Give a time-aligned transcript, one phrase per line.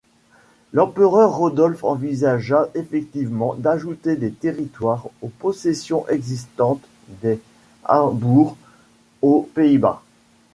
[0.73, 6.81] L'Empereur Rodolphe envisagea effectivement d'ajouter des territoires aux possessions existantes
[7.21, 7.39] des
[7.83, 8.57] Habsbourg
[9.21, 10.01] aux Pays-Bas.